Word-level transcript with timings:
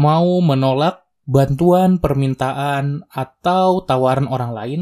mau 0.00 0.40
menolak 0.40 1.04
bantuan, 1.28 2.00
permintaan, 2.00 3.04
atau 3.12 3.84
tawaran 3.84 4.24
orang 4.32 4.56
lain, 4.56 4.80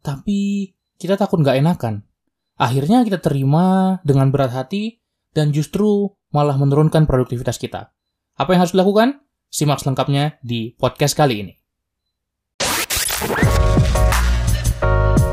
tapi 0.00 0.72
kita 0.96 1.20
takut 1.20 1.44
nggak 1.44 1.60
enakan. 1.60 2.08
Akhirnya 2.56 3.04
kita 3.04 3.20
terima 3.20 4.00
dengan 4.02 4.32
berat 4.32 4.56
hati 4.56 5.04
dan 5.36 5.52
justru 5.52 6.16
malah 6.32 6.56
menurunkan 6.56 7.04
produktivitas 7.04 7.60
kita. 7.60 7.92
Apa 8.40 8.56
yang 8.56 8.64
harus 8.64 8.72
dilakukan? 8.72 9.20
Simak 9.52 9.84
selengkapnya 9.84 10.40
di 10.40 10.74
podcast 10.74 11.12
kali 11.14 11.44
ini. 11.44 11.54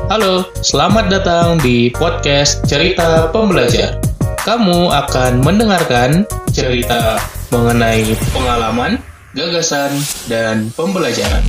Halo, 0.06 0.46
selamat 0.62 1.10
datang 1.10 1.58
di 1.58 1.90
podcast 1.90 2.62
Cerita 2.70 3.26
Pembelajar. 3.34 3.98
Kamu 4.46 4.94
akan 4.94 5.42
mendengarkan 5.42 6.22
cerita 6.54 7.18
mengenai 7.50 8.02
pengalaman, 8.34 8.98
gagasan, 9.36 9.94
dan 10.26 10.70
pembelajaran. 10.74 11.44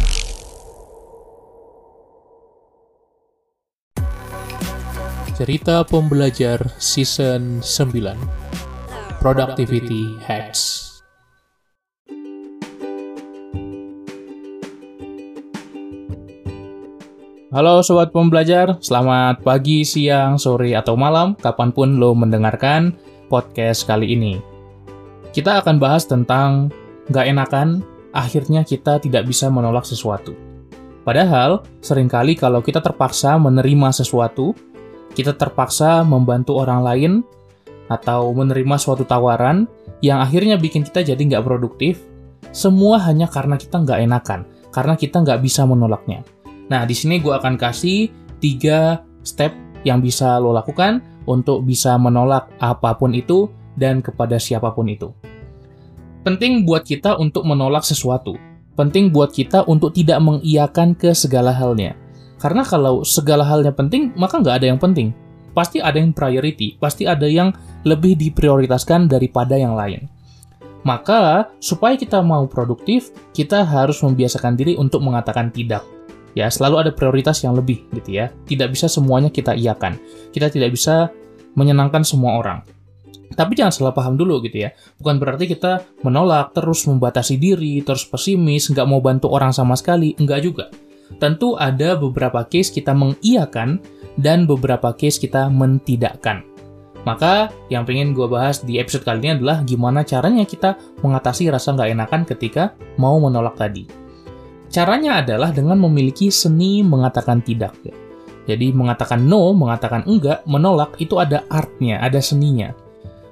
Cerita 5.37 5.85
Pembelajar 5.85 6.73
Season 6.81 7.61
9 7.61 9.21
Productivity 9.21 10.17
Hacks 10.25 10.87
Halo 17.53 17.79
Sobat 17.85 18.09
Pembelajar, 18.09 18.81
selamat 18.81 19.45
pagi, 19.45 19.85
siang, 19.85 20.35
sore, 20.41 20.75
atau 20.75 20.99
malam, 20.99 21.37
kapan 21.37 21.69
pun 21.69 21.95
lo 21.95 22.11
mendengarkan 22.11 22.91
podcast 23.31 23.87
kali 23.87 24.17
ini. 24.17 24.56
Kita 25.37 25.61
akan 25.61 25.77
bahas 25.77 26.09
tentang 26.09 26.73
gak 27.13 27.29
enakan, 27.29 27.85
akhirnya 28.09 28.65
kita 28.65 28.97
tidak 28.97 29.29
bisa 29.29 29.53
menolak 29.53 29.85
sesuatu. 29.85 30.33
Padahal, 31.05 31.61
sering 31.77 32.09
kali 32.09 32.33
kalau 32.33 32.57
kita 32.65 32.81
terpaksa 32.81 33.37
menerima 33.37 33.93
sesuatu, 33.93 34.57
kita 35.13 35.37
terpaksa 35.37 36.01
membantu 36.01 36.57
orang 36.57 36.81
lain 36.81 37.11
atau 37.85 38.33
menerima 38.33 38.81
suatu 38.81 39.05
tawaran 39.05 39.69
yang 40.01 40.25
akhirnya 40.25 40.57
bikin 40.57 40.81
kita 40.81 41.05
jadi 41.05 41.21
nggak 41.21 41.45
produktif, 41.45 42.01
semua 42.49 42.97
hanya 43.05 43.29
karena 43.29 43.61
kita 43.61 43.77
nggak 43.77 44.09
enakan, 44.09 44.41
karena 44.73 44.97
kita 44.97 45.21
nggak 45.21 45.37
bisa 45.45 45.69
menolaknya. 45.69 46.25
Nah, 46.65 46.81
di 46.89 46.97
sini 46.97 47.21
gue 47.21 47.37
akan 47.37 47.61
kasih 47.61 48.09
tiga 48.41 49.05
step 49.21 49.53
yang 49.85 50.01
bisa 50.01 50.41
lo 50.41 50.49
lakukan 50.49 50.97
untuk 51.29 51.61
bisa 51.61 51.93
menolak 52.01 52.49
apa 52.57 52.97
pun 52.97 53.13
itu 53.13 53.53
dan 53.77 54.01
kepada 54.01 54.41
siapa 54.41 54.73
pun 54.73 54.89
itu. 54.89 55.13
Penting 56.27 56.67
buat 56.67 56.83
kita 56.83 57.15
untuk 57.23 57.47
menolak 57.47 57.87
sesuatu. 57.87 58.35
Penting 58.75 59.15
buat 59.15 59.31
kita 59.31 59.63
untuk 59.63 59.95
tidak 59.95 60.19
mengiyakan 60.19 60.91
ke 60.91 61.15
segala 61.15 61.55
halnya. 61.55 61.95
Karena 62.35 62.67
kalau 62.67 63.07
segala 63.07 63.47
halnya 63.47 63.71
penting, 63.71 64.11
maka 64.19 64.43
nggak 64.43 64.59
ada 64.59 64.67
yang 64.67 64.75
penting. 64.75 65.15
Pasti 65.55 65.79
ada 65.79 65.95
yang 65.95 66.11
priority, 66.11 66.75
pasti 66.83 67.07
ada 67.07 67.23
yang 67.23 67.55
lebih 67.87 68.19
diprioritaskan 68.19 69.07
daripada 69.07 69.55
yang 69.55 69.79
lain. 69.79 70.11
Maka, 70.83 71.47
supaya 71.63 71.95
kita 71.95 72.19
mau 72.19 72.43
produktif, 72.43 73.07
kita 73.31 73.63
harus 73.63 74.03
membiasakan 74.03 74.59
diri 74.59 74.75
untuk 74.75 74.99
mengatakan 75.07 75.47
tidak. 75.47 75.87
Ya, 76.35 76.51
selalu 76.51 76.75
ada 76.83 76.91
prioritas 76.91 77.39
yang 77.39 77.55
lebih 77.55 77.87
gitu 77.95 78.19
ya. 78.19 78.35
Tidak 78.51 78.67
bisa 78.67 78.91
semuanya 78.91 79.31
kita 79.31 79.55
iakan. 79.55 79.95
Kita 80.35 80.51
tidak 80.51 80.75
bisa 80.75 81.07
menyenangkan 81.55 82.03
semua 82.03 82.35
orang. 82.35 82.67
Tapi 83.37 83.53
jangan 83.53 83.69
salah 83.69 83.93
paham 83.93 84.17
dulu 84.17 84.41
gitu 84.41 84.65
ya. 84.65 84.73
Bukan 84.97 85.21
berarti 85.21 85.45
kita 85.45 85.85
menolak, 86.01 86.57
terus 86.57 86.89
membatasi 86.89 87.37
diri, 87.37 87.85
terus 87.85 88.01
pesimis, 88.09 88.73
nggak 88.73 88.87
mau 88.89 88.97
bantu 88.97 89.29
orang 89.29 89.53
sama 89.53 89.77
sekali. 89.77 90.17
Enggak 90.17 90.41
juga 90.41 90.67
tentu 91.15 91.55
ada 91.55 91.95
beberapa 91.95 92.43
case 92.43 92.67
kita 92.67 92.91
mengiyakan 92.91 93.79
dan 94.19 94.43
beberapa 94.43 94.91
case 94.91 95.23
kita 95.23 95.47
mentidakkan. 95.47 96.43
Maka 97.07 97.47
yang 97.71 97.87
pengen 97.87 98.11
gue 98.11 98.27
bahas 98.27 98.59
di 98.59 98.75
episode 98.83 99.07
kali 99.07 99.23
ini 99.23 99.39
adalah 99.39 99.63
gimana 99.63 100.03
caranya 100.03 100.43
kita 100.43 100.75
mengatasi 100.99 101.47
rasa 101.47 101.71
nggak 101.71 101.95
enakan 101.95 102.21
ketika 102.27 102.75
mau 102.99 103.15
menolak 103.15 103.55
tadi. 103.55 103.87
Caranya 104.67 105.23
adalah 105.23 105.55
dengan 105.55 105.79
memiliki 105.79 106.27
seni 106.27 106.83
mengatakan 106.83 107.39
tidak. 107.39 107.71
Jadi 108.43 108.75
mengatakan 108.75 109.23
no, 109.23 109.55
mengatakan 109.55 110.03
enggak, 110.03 110.43
menolak 110.43 110.99
itu 110.99 111.15
ada 111.15 111.47
artnya, 111.47 112.03
ada 112.03 112.19
seninya. 112.19 112.75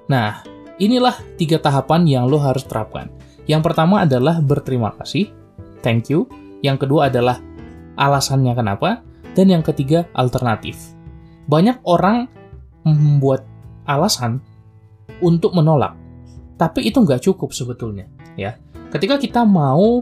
Nah, 0.06 0.46
inilah 0.78 1.18
tiga 1.40 1.58
tahapan 1.58 2.06
yang 2.06 2.24
lo 2.30 2.38
harus 2.38 2.66
terapkan. 2.66 3.10
Yang 3.46 3.62
pertama 3.72 4.06
adalah 4.06 4.42
berterima 4.42 4.94
kasih, 4.98 5.30
thank 5.86 6.10
you. 6.10 6.26
Yang 6.66 6.86
kedua 6.86 7.14
adalah 7.14 7.38
alasannya 7.98 8.54
kenapa, 8.58 9.06
dan 9.38 9.52
yang 9.52 9.62
ketiga 9.62 10.10
alternatif. 10.18 10.78
Banyak 11.46 11.86
orang 11.86 12.26
membuat 12.86 13.46
alasan 13.86 14.42
untuk 15.22 15.54
menolak, 15.54 15.94
tapi 16.58 16.90
itu 16.90 17.02
nggak 17.02 17.22
cukup 17.22 17.54
sebetulnya. 17.54 18.10
Ya, 18.34 18.58
ketika 18.90 19.22
kita 19.22 19.46
mau 19.46 20.02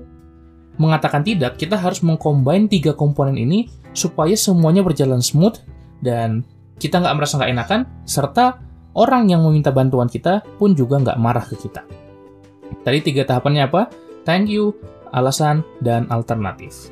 mengatakan 0.79 1.21
tidak, 1.21 1.59
kita 1.59 1.77
harus 1.77 2.01
mengcombine 2.01 2.65
tiga 2.71 2.95
komponen 2.95 3.37
ini 3.37 3.69
supaya 3.93 4.33
semuanya 4.33 4.81
berjalan 4.81 5.21
smooth 5.21 5.59
dan 6.01 6.41
kita 6.81 6.97
nggak 6.97 7.15
merasa 7.15 7.37
nggak 7.37 7.51
enakan, 7.53 7.81
serta 8.07 8.57
orang 8.97 9.29
yang 9.29 9.41
meminta 9.45 9.69
bantuan 9.69 10.09
kita 10.09 10.41
pun 10.57 10.73
juga 10.73 11.01
nggak 11.01 11.19
marah 11.21 11.45
ke 11.45 11.55
kita. 11.57 11.85
Tadi 12.81 12.99
tiga 13.05 13.23
tahapannya 13.27 13.69
apa? 13.69 13.81
Thank 14.25 14.49
you, 14.49 14.73
alasan, 15.13 15.61
dan 15.83 16.09
alternatif. 16.09 16.89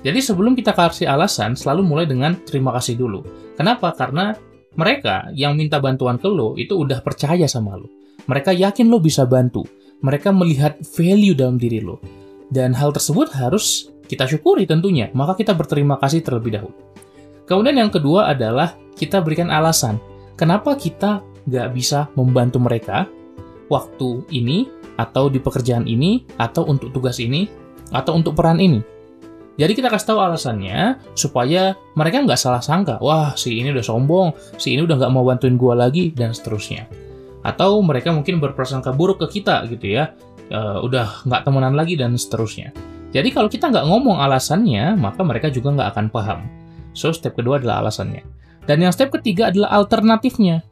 Jadi 0.00 0.20
sebelum 0.24 0.56
kita 0.56 0.72
kasih 0.72 1.12
alasan, 1.12 1.52
selalu 1.52 1.84
mulai 1.84 2.06
dengan 2.08 2.32
terima 2.48 2.72
kasih 2.72 2.96
dulu. 2.96 3.20
Kenapa? 3.54 3.92
Karena 3.92 4.32
mereka 4.78 5.28
yang 5.36 5.58
minta 5.58 5.76
bantuan 5.76 6.16
ke 6.16 6.24
lo 6.30 6.56
itu 6.56 6.72
udah 6.72 7.04
percaya 7.04 7.44
sama 7.44 7.76
lo. 7.76 7.90
Mereka 8.24 8.56
yakin 8.56 8.88
lo 8.88 8.96
bisa 9.02 9.28
bantu. 9.28 9.66
Mereka 10.00 10.32
melihat 10.32 10.80
value 10.96 11.36
dalam 11.36 11.60
diri 11.60 11.84
lo. 11.84 12.00
Dan 12.48 12.72
hal 12.72 12.96
tersebut 12.96 13.28
harus 13.36 13.92
kita 14.08 14.24
syukuri 14.24 14.64
tentunya. 14.64 15.12
Maka 15.12 15.36
kita 15.36 15.52
berterima 15.52 16.00
kasih 16.00 16.24
terlebih 16.24 16.56
dahulu. 16.56 16.76
Kemudian 17.44 17.76
yang 17.76 17.92
kedua 17.92 18.32
adalah 18.32 18.78
kita 18.96 19.20
berikan 19.20 19.52
alasan. 19.52 20.00
Kenapa 20.38 20.72
kita 20.80 21.20
nggak 21.46 21.68
bisa 21.76 22.08
membantu 22.18 22.58
mereka 22.60 23.06
waktu 23.70 24.26
ini, 24.34 24.66
atau 24.98 25.30
di 25.30 25.38
pekerjaan 25.38 25.86
ini, 25.86 26.26
atau 26.36 26.66
untuk 26.66 26.90
tugas 26.90 27.22
ini, 27.22 27.46
atau 27.94 28.18
untuk 28.18 28.34
peran 28.34 28.58
ini. 28.58 28.82
Jadi 29.60 29.76
kita 29.76 29.92
kasih 29.92 30.14
tahu 30.14 30.18
alasannya 30.24 30.96
supaya 31.12 31.76
mereka 31.92 32.24
nggak 32.24 32.40
salah 32.40 32.64
sangka, 32.64 32.96
wah 33.04 33.36
si 33.36 33.60
ini 33.60 33.70
udah 33.76 33.84
sombong, 33.84 34.32
si 34.56 34.72
ini 34.72 34.88
udah 34.88 34.96
nggak 34.96 35.12
mau 35.12 35.20
bantuin 35.20 35.60
gua 35.60 35.76
lagi 35.76 36.10
dan 36.16 36.32
seterusnya. 36.32 36.88
Atau 37.44 37.80
mereka 37.84 38.08
mungkin 38.12 38.40
berprasangka 38.40 38.96
buruk 38.96 39.20
ke 39.20 39.40
kita 39.40 39.68
gitu 39.68 40.00
ya, 40.00 40.16
uh, 40.48 40.80
udah 40.80 41.28
nggak 41.28 41.44
temenan 41.44 41.76
lagi 41.76 41.94
dan 41.94 42.16
seterusnya. 42.16 42.72
Jadi 43.10 43.28
kalau 43.34 43.52
kita 43.52 43.68
nggak 43.68 43.84
ngomong 43.84 44.22
alasannya, 44.22 44.96
maka 44.96 45.20
mereka 45.26 45.52
juga 45.52 45.76
nggak 45.76 45.88
akan 45.92 46.06
paham. 46.08 46.40
So 46.96 47.12
step 47.12 47.36
kedua 47.36 47.60
adalah 47.60 47.84
alasannya. 47.84 48.22
Dan 48.64 48.86
yang 48.86 48.94
step 48.94 49.10
ketiga 49.12 49.50
adalah 49.50 49.76
alternatifnya. 49.76 50.62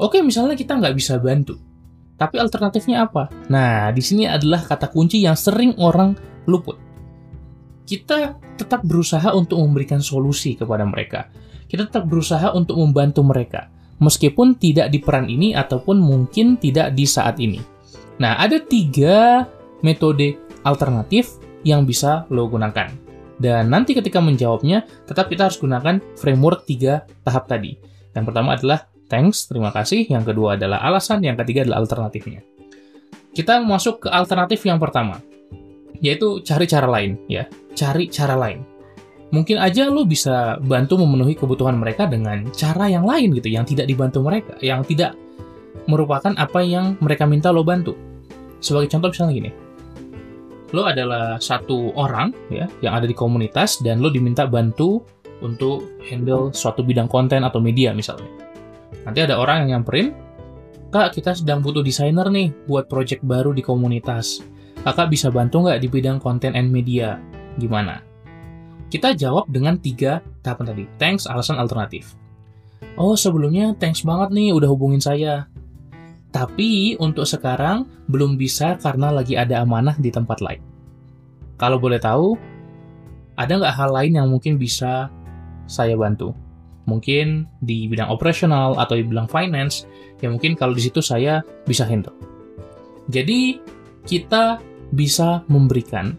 Oke, 0.00 0.20
misalnya 0.20 0.58
kita 0.58 0.74
nggak 0.74 0.94
bisa 0.98 1.22
bantu, 1.22 1.54
tapi 2.18 2.38
alternatifnya 2.42 3.06
apa? 3.06 3.30
Nah, 3.46 3.94
di 3.94 4.02
sini 4.02 4.26
adalah 4.26 4.62
kata 4.62 4.90
kunci 4.90 5.22
yang 5.22 5.38
sering 5.38 5.78
orang 5.78 6.18
luput 6.50 6.84
kita 7.84 8.40
tetap 8.56 8.80
berusaha 8.82 9.32
untuk 9.36 9.60
memberikan 9.60 10.00
solusi 10.00 10.56
kepada 10.56 10.88
mereka. 10.88 11.28
Kita 11.68 11.88
tetap 11.88 12.08
berusaha 12.08 12.52
untuk 12.56 12.80
membantu 12.80 13.20
mereka, 13.24 13.68
meskipun 14.00 14.56
tidak 14.56 14.88
di 14.92 14.98
peran 15.00 15.28
ini 15.28 15.52
ataupun 15.52 16.00
mungkin 16.00 16.56
tidak 16.56 16.96
di 16.96 17.04
saat 17.04 17.36
ini. 17.40 17.60
Nah, 18.20 18.40
ada 18.40 18.60
tiga 18.60 19.44
metode 19.84 20.38
alternatif 20.64 21.40
yang 21.64 21.84
bisa 21.84 22.24
lo 22.32 22.48
gunakan. 22.48 22.88
Dan 23.34 23.66
nanti 23.66 23.98
ketika 23.98 24.22
menjawabnya, 24.22 24.86
tetap 25.04 25.26
kita 25.26 25.50
harus 25.50 25.58
gunakan 25.58 25.98
framework 26.14 26.64
tiga 26.64 27.04
tahap 27.26 27.50
tadi. 27.50 27.74
Yang 28.14 28.24
pertama 28.30 28.54
adalah 28.54 28.86
thanks, 29.08 29.46
terima 29.48 29.70
kasih. 29.70 30.06
Yang 30.08 30.34
kedua 30.34 30.56
adalah 30.58 30.82
alasan, 30.82 31.22
yang 31.24 31.36
ketiga 31.40 31.64
adalah 31.64 31.84
alternatifnya. 31.84 32.40
Kita 33.34 33.58
masuk 33.62 34.06
ke 34.06 34.08
alternatif 34.10 34.62
yang 34.62 34.78
pertama, 34.78 35.18
yaitu 35.98 36.38
cari 36.46 36.70
cara 36.70 36.86
lain 36.86 37.18
ya. 37.26 37.50
Cari 37.74 38.06
cara 38.06 38.38
lain. 38.38 38.62
Mungkin 39.34 39.58
aja 39.58 39.90
lo 39.90 40.06
bisa 40.06 40.62
bantu 40.62 40.94
memenuhi 41.02 41.34
kebutuhan 41.34 41.74
mereka 41.74 42.06
dengan 42.06 42.46
cara 42.54 42.86
yang 42.86 43.02
lain 43.02 43.34
gitu 43.34 43.50
yang 43.50 43.66
tidak 43.66 43.90
dibantu 43.90 44.22
mereka 44.22 44.54
yang 44.62 44.86
tidak 44.86 45.18
merupakan 45.90 46.30
apa 46.38 46.62
yang 46.62 46.94
mereka 47.02 47.26
minta 47.26 47.50
lo 47.50 47.66
bantu. 47.66 47.98
Sebagai 48.62 48.94
contoh 48.94 49.10
misalnya 49.10 49.34
gini. 49.34 49.50
Lo 50.70 50.86
adalah 50.86 51.42
satu 51.42 51.90
orang 51.98 52.30
ya 52.46 52.70
yang 52.78 52.94
ada 52.94 53.10
di 53.10 53.14
komunitas 53.14 53.82
dan 53.82 53.98
lo 53.98 54.06
diminta 54.06 54.46
bantu 54.46 55.02
untuk 55.42 55.98
handle 56.06 56.54
suatu 56.54 56.86
bidang 56.86 57.10
konten 57.10 57.42
atau 57.42 57.58
media 57.58 57.90
misalnya 57.90 58.43
nanti 59.02 59.18
ada 59.26 59.42
orang 59.42 59.66
yang 59.66 59.82
nyamperin 59.82 60.14
kak 60.94 61.18
kita 61.18 61.34
sedang 61.34 61.58
butuh 61.58 61.82
desainer 61.82 62.30
nih 62.30 62.54
buat 62.70 62.86
project 62.86 63.26
baru 63.26 63.50
di 63.50 63.66
komunitas 63.66 64.46
kakak 64.84 65.08
bisa 65.10 65.32
bantu 65.32 65.64
nggak 65.64 65.80
di 65.80 65.88
bidang 65.88 66.20
konten 66.20 66.52
and 66.52 66.68
media? 66.68 67.16
Gimana? 67.56 68.04
Kita 68.92 69.16
jawab 69.16 69.48
dengan 69.48 69.80
tiga 69.80 70.20
tahapan 70.44 70.70
tadi. 70.70 70.84
Thanks, 71.00 71.24
alasan 71.24 71.56
alternatif. 71.56 72.12
Oh, 72.94 73.16
sebelumnya 73.16 73.74
thanks 73.80 74.04
banget 74.04 74.30
nih 74.30 74.52
udah 74.52 74.68
hubungin 74.70 75.00
saya. 75.00 75.48
Tapi 76.30 77.00
untuk 77.00 77.24
sekarang 77.24 77.88
belum 78.06 78.36
bisa 78.36 78.76
karena 78.78 79.08
lagi 79.10 79.34
ada 79.34 79.64
amanah 79.64 79.96
di 79.96 80.12
tempat 80.12 80.44
lain. 80.44 80.62
Kalau 81.56 81.80
boleh 81.80 81.98
tahu, 81.98 82.36
ada 83.34 83.50
nggak 83.56 83.74
hal 83.74 83.90
lain 83.90 84.12
yang 84.20 84.28
mungkin 84.28 84.60
bisa 84.60 85.08
saya 85.64 85.96
bantu? 85.96 86.36
Mungkin 86.84 87.48
di 87.64 87.88
bidang 87.88 88.12
operasional 88.12 88.76
atau 88.76 88.96
di 88.96 89.04
bidang 89.04 89.28
finance, 89.28 89.88
ya 90.20 90.28
mungkin 90.28 90.52
kalau 90.52 90.76
di 90.76 90.84
situ 90.84 91.00
saya 91.00 91.40
bisa 91.64 91.88
handle. 91.88 92.14
Jadi, 93.08 93.60
kita 94.04 94.60
bisa 94.92 95.44
memberikan 95.48 96.16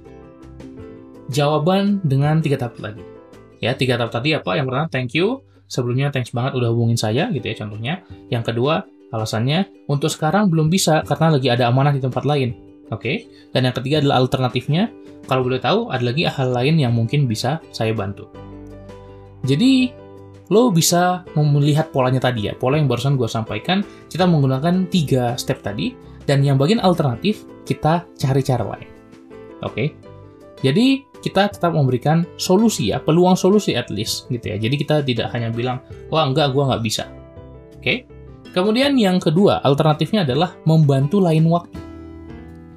jawaban 1.29 2.01
dengan 2.05 2.41
tiga 2.41 2.57
tahap 2.57 2.77
lagi. 2.81 3.01
Ya, 3.61 3.73
tiga 3.73 3.97
tahap 3.97 4.13
tadi 4.13 4.37
apa? 4.37 4.57
Yang 4.57 4.65
pertama, 4.69 4.87
thank 4.89 5.13
you. 5.17 5.41
Sebelumnya, 5.65 6.13
thanks 6.13 6.29
banget 6.29 6.53
udah 6.57 6.69
hubungin 6.69 6.97
saya, 6.97 7.29
gitu 7.33 7.45
ya 7.45 7.55
contohnya. 7.57 8.05
Yang 8.29 8.53
kedua, 8.53 8.85
alasannya, 9.09 9.89
untuk 9.89 10.13
sekarang 10.13 10.49
belum 10.53 10.69
bisa 10.69 11.01
karena 11.05 11.37
lagi 11.37 11.49
ada 11.49 11.69
amanah 11.69 11.93
di 11.93 12.01
tempat 12.01 12.25
lain. 12.25 12.53
Oke? 12.93 13.01
Okay? 13.01 13.15
Dan 13.49 13.65
yang 13.65 13.73
ketiga 13.73 14.01
adalah 14.05 14.21
alternatifnya. 14.21 14.93
Kalau 15.25 15.41
boleh 15.41 15.57
tahu, 15.57 15.89
ada 15.89 16.05
lagi 16.05 16.29
hal 16.29 16.53
lain 16.53 16.77
yang 16.77 16.93
mungkin 16.93 17.25
bisa 17.25 17.57
saya 17.73 17.97
bantu. 17.97 18.29
Jadi, 19.41 19.89
lo 20.53 20.69
bisa 20.69 21.25
melihat 21.33 21.89
polanya 21.89 22.21
tadi 22.21 22.49
ya. 22.49 22.53
Pola 22.53 22.77
yang 22.77 22.89
barusan 22.89 23.17
gue 23.17 23.25
sampaikan, 23.25 23.81
kita 24.09 24.29
menggunakan 24.29 24.85
tiga 24.89 25.33
step 25.39 25.65
tadi, 25.65 25.97
dan 26.25 26.41
yang 26.45 26.57
bagian 26.57 26.81
alternatif, 26.81 27.45
kita 27.65 28.05
cari 28.17 28.41
cara 28.45 28.63
lain. 28.65 28.89
Oke? 29.65 29.73
Okay? 29.73 29.87
Jadi, 30.61 31.05
kita 31.25 31.49
tetap 31.49 31.73
memberikan 31.73 32.21
solusi 32.37 32.93
ya, 32.93 33.01
peluang 33.01 33.33
solusi 33.33 33.73
at 33.73 33.89
least 33.89 34.29
gitu 34.29 34.53
ya. 34.53 34.57
Jadi 34.61 34.75
kita 34.77 35.01
tidak 35.01 35.33
hanya 35.33 35.49
bilang, 35.49 35.81
wah 36.13 36.25
enggak, 36.25 36.53
gue 36.53 36.63
nggak 36.63 36.83
bisa. 36.85 37.09
Oke? 37.77 37.81
Okay? 37.81 37.97
Kemudian 38.53 38.95
yang 38.95 39.19
kedua, 39.19 39.59
alternatifnya 39.65 40.23
adalah 40.23 40.55
membantu 40.63 41.19
lain 41.19 41.43
waktu. 41.51 41.75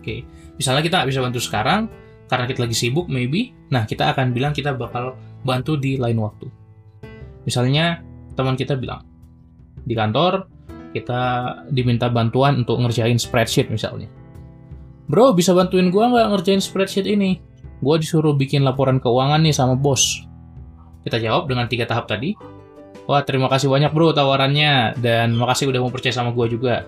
Oke, 0.02 0.26
misalnya 0.58 0.82
kita 0.82 0.94
nggak 0.98 1.10
bisa 1.14 1.20
bantu 1.22 1.38
sekarang, 1.38 1.86
karena 2.26 2.44
kita 2.50 2.66
lagi 2.66 2.74
sibuk 2.74 3.06
maybe, 3.06 3.54
nah 3.70 3.86
kita 3.86 4.10
akan 4.10 4.34
bilang 4.34 4.50
kita 4.50 4.74
bakal 4.74 5.14
bantu 5.46 5.78
di 5.78 5.94
lain 5.94 6.18
waktu. 6.18 6.57
Misalnya 7.48 8.04
teman 8.36 8.60
kita 8.60 8.76
bilang, 8.76 9.08
di 9.88 9.96
kantor 9.96 10.44
kita 10.92 11.20
diminta 11.72 12.12
bantuan 12.12 12.60
untuk 12.60 12.76
ngerjain 12.84 13.16
spreadsheet 13.16 13.72
misalnya. 13.72 14.12
Bro, 15.08 15.32
bisa 15.32 15.56
bantuin 15.56 15.88
gua 15.88 16.12
nggak 16.12 16.28
ngerjain 16.36 16.60
spreadsheet 16.60 17.08
ini? 17.08 17.48
gue 17.78 17.96
disuruh 18.02 18.34
bikin 18.34 18.66
laporan 18.66 18.98
keuangan 18.98 19.42
nih 19.42 19.54
sama 19.54 19.78
bos. 19.78 20.26
Kita 21.06 21.22
jawab 21.22 21.46
dengan 21.46 21.70
tiga 21.70 21.86
tahap 21.86 22.10
tadi. 22.10 22.34
Wah, 23.08 23.24
terima 23.24 23.48
kasih 23.48 23.72
banyak 23.72 23.94
bro 23.94 24.12
tawarannya, 24.12 25.00
dan 25.00 25.32
makasih 25.32 25.72
udah 25.72 25.80
mau 25.80 25.92
percaya 25.92 26.12
sama 26.12 26.34
gue 26.34 26.46
juga. 26.52 26.84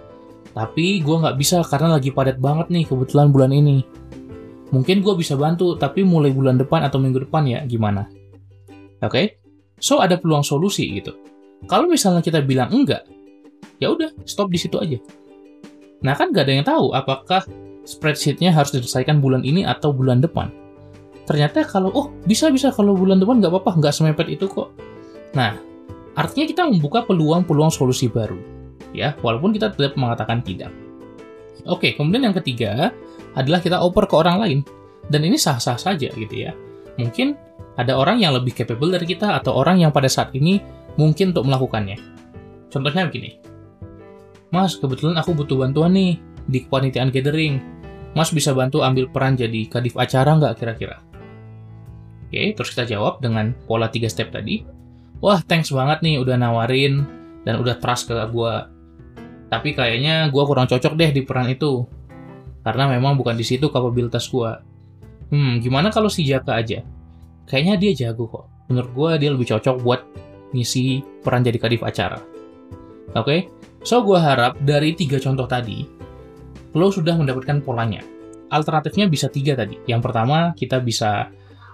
Tapi 0.52 1.00
gue 1.00 1.16
nggak 1.16 1.36
bisa 1.38 1.62
karena 1.64 1.96
lagi 1.96 2.12
padat 2.12 2.36
banget 2.36 2.68
nih 2.68 2.84
kebetulan 2.84 3.32
bulan 3.32 3.54
ini. 3.54 3.80
Mungkin 4.70 5.00
gue 5.00 5.14
bisa 5.16 5.34
bantu, 5.34 5.78
tapi 5.80 6.04
mulai 6.04 6.30
bulan 6.30 6.60
depan 6.60 6.84
atau 6.84 7.00
minggu 7.00 7.26
depan 7.26 7.42
ya, 7.48 7.64
gimana? 7.64 8.06
Oke? 9.00 9.08
Okay? 9.08 9.26
So, 9.80 10.04
ada 10.04 10.20
peluang 10.20 10.44
solusi 10.44 10.86
gitu. 11.00 11.16
Kalau 11.64 11.88
misalnya 11.88 12.20
kita 12.20 12.44
bilang 12.44 12.68
enggak, 12.72 13.08
ya 13.80 13.92
udah, 13.92 14.12
stop 14.28 14.52
di 14.52 14.60
situ 14.60 14.76
aja. 14.76 15.00
Nah, 16.00 16.16
kan 16.16 16.32
gak 16.32 16.48
ada 16.48 16.52
yang 16.52 16.64
tahu 16.64 16.92
apakah 16.96 17.44
spreadsheetnya 17.84 18.52
harus 18.52 18.72
diselesaikan 18.72 19.18
bulan 19.18 19.42
ini 19.44 19.64
atau 19.64 19.92
bulan 19.92 20.20
depan. 20.20 20.52
Ternyata 21.30 21.62
kalau 21.62 21.94
oh 21.94 22.06
bisa 22.26 22.50
bisa 22.50 22.74
kalau 22.74 22.98
bulan 22.98 23.22
depan 23.22 23.38
nggak 23.38 23.54
apa-apa 23.54 23.78
nggak 23.78 23.94
semepet 23.94 24.28
itu 24.34 24.50
kok. 24.50 24.74
Nah 25.38 25.54
artinya 26.18 26.46
kita 26.50 26.62
membuka 26.66 27.06
peluang-peluang 27.06 27.70
solusi 27.70 28.10
baru 28.10 28.34
ya 28.90 29.14
walaupun 29.22 29.54
kita 29.54 29.70
tetap 29.70 29.94
mengatakan 29.94 30.42
tidak. 30.42 30.74
Oke 31.70 31.94
kemudian 31.94 32.26
yang 32.26 32.34
ketiga 32.34 32.90
adalah 33.38 33.62
kita 33.62 33.78
oper 33.78 34.10
ke 34.10 34.14
orang 34.18 34.36
lain. 34.42 34.60
Dan 35.10 35.26
ini 35.26 35.34
sah-sah 35.34 35.74
saja 35.74 36.06
gitu 36.14 36.34
ya 36.34 36.54
mungkin 36.96 37.38
ada 37.78 37.96
orang 37.96 38.18
yang 38.18 38.34
lebih 38.34 38.56
capable 38.56 38.90
dari 38.90 39.06
kita 39.06 39.38
atau 39.38 39.54
orang 39.54 39.78
yang 39.82 39.92
pada 39.94 40.10
saat 40.10 40.34
ini 40.34 40.58
mungkin 40.98 41.30
untuk 41.36 41.46
melakukannya 41.46 41.98
contohnya 42.70 43.06
begini 43.06 43.50
Mas, 44.50 44.74
kebetulan 44.74 45.14
aku 45.14 45.30
butuh 45.30 45.62
bantuan 45.62 45.94
nih 45.94 46.18
di 46.50 46.66
kepanitiaan 46.66 47.14
gathering. 47.14 47.62
Mas 48.18 48.34
bisa 48.34 48.50
bantu 48.50 48.82
ambil 48.82 49.06
peran 49.06 49.38
jadi 49.38 49.70
kadif 49.70 49.94
acara 49.94 50.34
nggak 50.34 50.58
kira-kira? 50.58 50.98
Oke, 52.26 52.58
terus 52.58 52.74
kita 52.74 52.98
jawab 52.98 53.22
dengan 53.22 53.54
pola 53.70 53.86
3 53.86 54.10
step 54.10 54.34
tadi. 54.34 54.66
Wah, 55.22 55.38
thanks 55.46 55.70
banget 55.70 56.02
nih 56.02 56.18
udah 56.18 56.34
nawarin 56.34 57.06
dan 57.46 57.62
udah 57.62 57.78
trust 57.78 58.10
ke 58.10 58.14
gue. 58.18 58.54
Tapi 59.50 59.70
kayaknya 59.74 60.26
gue 60.34 60.42
kurang 60.42 60.66
cocok 60.66 60.98
deh 60.98 61.10
di 61.14 61.22
peran 61.22 61.46
itu. 61.46 61.86
Karena 62.66 62.90
memang 62.90 63.14
bukan 63.14 63.38
di 63.38 63.46
situ 63.46 63.70
kapabilitas 63.70 64.26
gue. 64.26 64.50
Hmm, 65.30 65.62
gimana 65.62 65.94
kalau 65.94 66.10
si 66.10 66.26
Jaka 66.26 66.58
aja? 66.58 66.82
Kayaknya 67.46 67.74
dia 67.78 67.92
jago 68.06 68.26
kok. 68.30 68.46
Menurut 68.70 68.90
gue 68.94 69.10
dia 69.26 69.30
lebih 69.34 69.46
cocok 69.50 69.76
buat 69.82 70.00
ngisi 70.54 71.02
peran 71.22 71.46
jadi 71.46 71.58
kadif 71.58 71.82
acara. 71.82 72.18
Oke, 73.10 73.26
okay? 73.26 73.40
so 73.82 74.06
gue 74.06 74.18
harap 74.18 74.54
dari 74.62 74.94
tiga 74.94 75.18
contoh 75.18 75.46
tadi, 75.50 75.82
lo 76.78 76.94
sudah 76.94 77.18
mendapatkan 77.18 77.58
polanya. 77.58 78.02
Alternatifnya 78.50 79.10
bisa 79.10 79.26
tiga 79.26 79.58
tadi. 79.58 79.78
Yang 79.86 80.10
pertama, 80.10 80.54
kita 80.54 80.78
bisa 80.78 81.30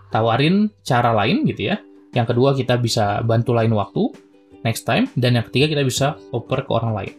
tawarin 0.08 0.72
cara 0.80 1.12
lain 1.12 1.44
gitu 1.44 1.72
ya. 1.72 1.76
Yang 2.16 2.32
kedua 2.32 2.56
kita 2.56 2.80
bisa 2.80 3.20
bantu 3.20 3.52
lain 3.52 3.76
waktu 3.76 4.08
next 4.64 4.88
time 4.88 5.04
dan 5.20 5.36
yang 5.36 5.44
ketiga 5.44 5.76
kita 5.76 5.82
bisa 5.84 6.06
oper 6.32 6.64
ke 6.64 6.72
orang 6.72 6.92
lain. 6.96 7.14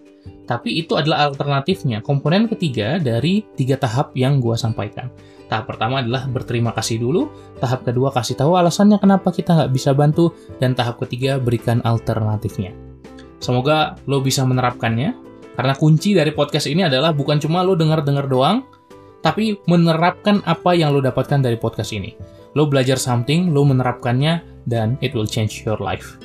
Tapi 0.49 0.79
itu 0.79 0.95
adalah 0.97 1.29
alternatifnya, 1.29 2.01
komponen 2.01 2.47
ketiga 2.49 2.97
dari 2.97 3.43
tiga 3.53 3.77
tahap 3.77 4.15
yang 4.17 4.39
gue 4.41 4.55
sampaikan. 4.57 5.11
Tahap 5.47 5.65
pertama 5.67 6.03
adalah 6.03 6.27
berterima 6.27 6.75
kasih 6.75 6.99
dulu, 6.99 7.31
tahap 7.63 7.87
kedua 7.87 8.11
kasih 8.11 8.35
tahu 8.35 8.59
alasannya 8.59 8.99
kenapa 8.99 9.31
kita 9.31 9.55
nggak 9.55 9.71
bisa 9.71 9.95
bantu, 9.95 10.35
dan 10.59 10.75
tahap 10.75 10.99
ketiga 11.07 11.39
berikan 11.39 11.79
alternatifnya. 11.87 12.75
Semoga 13.39 13.95
lo 14.11 14.19
bisa 14.19 14.43
menerapkannya, 14.43 15.15
karena 15.55 15.73
kunci 15.79 16.11
dari 16.11 16.35
podcast 16.35 16.67
ini 16.67 16.83
adalah 16.83 17.15
bukan 17.15 17.39
cuma 17.39 17.63
lo 17.63 17.79
dengar-dengar 17.79 18.27
doang, 18.27 18.67
tapi 19.23 19.55
menerapkan 19.71 20.43
apa 20.43 20.75
yang 20.75 20.91
lo 20.91 20.99
dapatkan 20.99 21.39
dari 21.39 21.55
podcast 21.55 21.95
ini 21.95 22.37
lo 22.57 22.65
belajar 22.65 22.97
something, 22.97 23.53
lo 23.53 23.61
menerapkannya, 23.61 24.65
dan 24.65 24.97
it 25.05 25.13
will 25.13 25.29
change 25.29 25.61
your 25.61 25.77
life. 25.77 26.17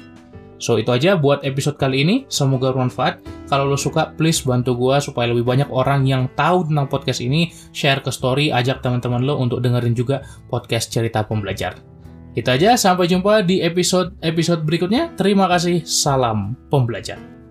So, 0.63 0.79
itu 0.79 0.95
aja 0.95 1.19
buat 1.19 1.43
episode 1.43 1.75
kali 1.75 2.07
ini. 2.07 2.17
Semoga 2.31 2.71
bermanfaat. 2.71 3.19
Kalau 3.51 3.67
lo 3.67 3.75
suka, 3.75 4.15
please 4.15 4.47
bantu 4.47 4.79
gue 4.79 5.03
supaya 5.03 5.35
lebih 5.35 5.43
banyak 5.43 5.67
orang 5.75 6.07
yang 6.07 6.31
tahu 6.39 6.71
tentang 6.71 6.87
podcast 6.87 7.19
ini. 7.19 7.51
Share 7.75 7.99
ke 7.99 8.15
story, 8.15 8.55
ajak 8.55 8.79
teman-teman 8.79 9.27
lo 9.27 9.43
untuk 9.43 9.59
dengerin 9.59 9.99
juga 9.99 10.23
podcast 10.47 10.95
cerita 10.95 11.27
pembelajar. 11.27 11.75
Itu 12.39 12.49
aja, 12.49 12.79
sampai 12.79 13.11
jumpa 13.11 13.43
di 13.43 13.59
episode-episode 13.61 14.63
berikutnya. 14.63 15.11
Terima 15.19 15.51
kasih, 15.51 15.83
salam 15.83 16.55
pembelajar. 16.71 17.42